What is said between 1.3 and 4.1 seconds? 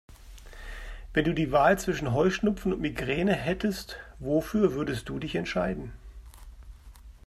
die Wahl zwischen Heuschnupfen und Migräne hättest,